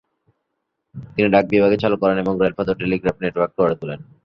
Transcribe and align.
তিনি 1.13 1.27
ডাক 1.33 1.45
বিভাগ 1.51 1.71
চালু 1.83 1.95
করেন 2.01 2.17
এবং 2.23 2.33
রেলপথ 2.37 2.67
ও 2.69 2.73
টেলিগ্রাফ 2.81 3.15
নেটওয়ার্ক 3.23 3.51
গড়ে 3.59 3.75
তোলেন। 3.79 3.99